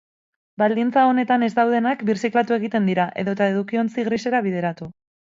Baldintza 0.59 1.01
onetan 1.09 1.43
ez 1.47 1.49
daudenak 1.59 2.01
birziklatu 2.09 2.55
egiten 2.57 2.89
dira, 2.93 3.05
edota 3.25 3.51
edukiontzi 3.55 4.07
grisera 4.09 4.41
bideratu. 4.49 4.89